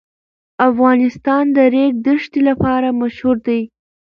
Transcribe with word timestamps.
افغانستان 0.69 1.43
د 1.51 1.53
د 1.55 1.59
ریګ 1.73 1.93
دښتې 2.07 2.39
لپاره 2.49 2.87
مشهور 3.01 3.37
دی. 3.47 3.61